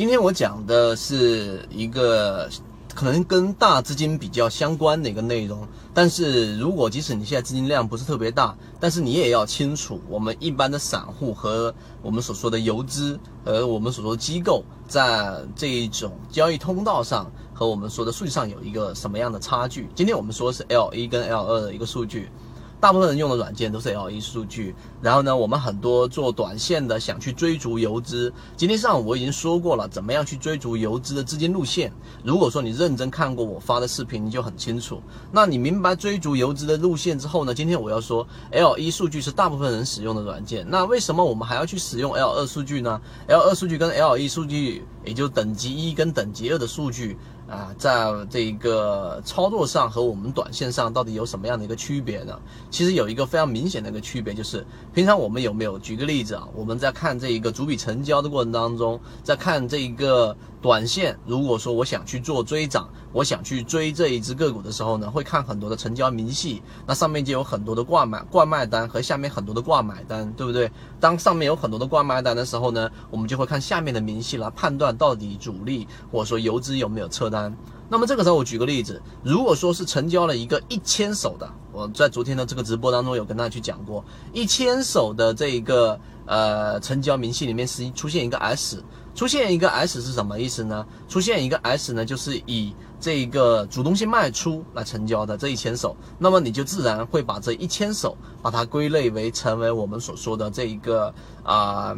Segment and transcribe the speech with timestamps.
[0.00, 2.48] 今天我讲的是一个
[2.94, 19.86] 可能跟大资金比较相关的一个内容，但是如果即使你现在资金量不是特别大，但是你也要清楚，我们一般的散户和我们所说的游资和我们所说的机构在这一种交易通道上和我们说的数据上有一个什么样的差距。
[19.94, 22.30] 今天我们说是 L 一跟 L 二的一个数据。
[22.80, 28.32] 大部分人用的软件都是 L 一数据，然后呢，我们很多做短线的想去追逐游资。
[28.56, 31.92] 今天上午我已经说过了，怎么样去追逐游资的资金路线。
[32.24, 35.02] 如果说你认真看过我发的视频，你就很清楚。
[35.30, 37.54] 那你明白追逐游资的路线之后呢？
[37.54, 40.66] 今天我要说 L 一数据是大部分人使用的软件。
[40.66, 47.18] 那为什么我们还要去使用 L 二数据呢？L 二数据跟 L 一数据，也就等级一跟等级二的数据。
[47.50, 52.38] 啊，在这个操作上和我们短线上到底有什么样的一个区别呢？
[52.70, 54.64] 其实有一个非常明显的一个区别，就是
[54.94, 56.46] 平常我们有没有举个例子啊？
[56.54, 70.70] 我们在看这一个主笔成交的过程当中，在看这一个短线，如果说我想去做追涨，我想去追这一只个股的时候呢，会看很多的成交明细，那上面就有很多的挂买挂卖单和下面很多的挂买单，对不对？
[71.00, 77.56] 当上面有很多的挂卖单的时候呢，我们就会看下面的明细来判断到底主力或者说游资有没有撤单。
[77.88, 85.98] 那么这个时候，我举个例子，如果说是成交了一个一千手的，我在昨天的这个直播当中有跟大家去讲过，一千手的这一个
[86.30, 88.80] 呃成交明细里面是出现一个 S，
[89.16, 90.86] 出现一个 S 是什么意思呢？
[91.08, 101.96] 出现一个 S 呢，就是以这一个主动性卖出来成交的这一千手，那么你就自然会把这一千手把它归类为成为我们所说的这一个啊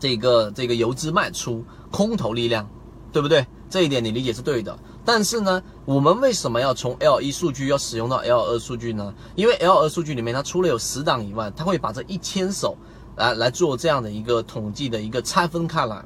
[0.00, 2.68] 这个这个游资卖出空头力量，
[3.12, 3.46] 对不对？
[3.70, 9.12] 这一点你理解是对的，但是呢，我们为什么要从 L 一数据要使用到 L 二数据呢？
[9.34, 12.76] 因为 L 二数据里面它除了有十档以外，它会把这一千手
[13.16, 16.04] 来来做这样的一个统计的一个拆分开来。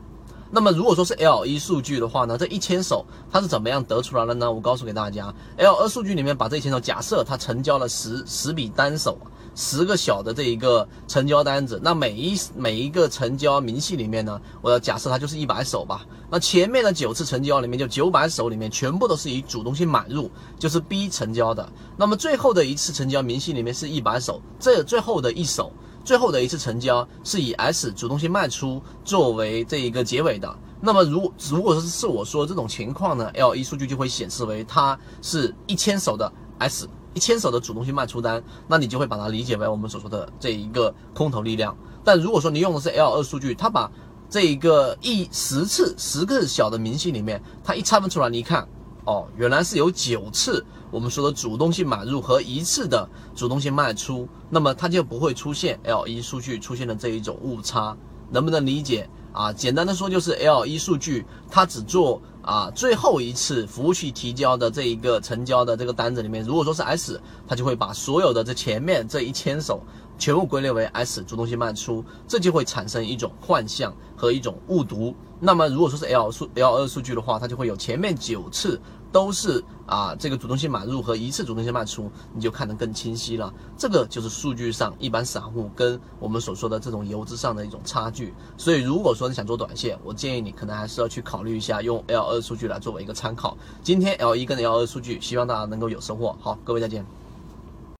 [0.50, 4.50] 那么如果说是 L 一数据的话呢，这一千手它是怎么样得出来的呢？
[4.50, 9.18] 我告诉给大家，L 二数据里面把这一千手，假设它成交了十十笔单手。
[9.57, 16.06] 十个小的这一个成交单子，那每一每一个成交明细里面呢，我要假设它就是一百手吧。
[16.30, 21.68] 那前面的九次成交里面，就九百手里面全部都是以主动性买入，就是 B 成交的。
[21.96, 25.73] 那么最后的一次成交明细里面是一百手，这最后的一手，
[26.05, 30.58] 最后的一次成交是以 S 主动性卖出作为这一个结尾的。
[30.80, 36.88] 那么如如果说是我说这种情况呢，L 一数据就会显示为它是一千手的 S。
[37.12, 41.77] 一千手的主动性卖出单，那你就会把它理解为我们所说的这一个空头力量。
[42.05, 43.90] 但如果说你用的是 L 二数据，它把
[44.28, 48.68] 这一个一十次十个小的明细里面，它一拆分出来，你一看，
[49.05, 57.96] 哦，原来是有九次我们说的主动性买入和一次的主动性卖出，那么它就不会出现 L 一数据出现的这一种误差，
[58.30, 59.08] 能不能理解？
[59.33, 69.80] 啊，简单的说就是 L 一数据，它只做啊最后一次服务器提交的这一个成交的这个单子里面，如果说是 S，它就会把所有的这前面这一千手
[70.20, 75.13] 全部归类为 S 主动性卖出，这就会产生一种幻象和一种误读。
[75.41, 78.80] 那么如果说是 L 数 L 二数据的话，它就会有前面九次。
[79.13, 83.53] 都是啊，这个主动性买入和一次主动性卖出，你就看得更清晰了。
[83.77, 88.33] 这个就是数据上一般散户跟我们所说的这种游资上的一种差距。
[88.57, 93.59] 所以如果说你想做短线，我建议你可能还是要去考虑一下用 L 二数据来作为一个参考。
[93.83, 96.36] 今天 L 一跟 L 二数据，希望大家能够有收获。
[96.41, 97.20] 好，各位再见。